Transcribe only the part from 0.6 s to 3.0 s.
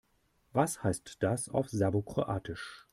heißt das auf Serbokroatisch?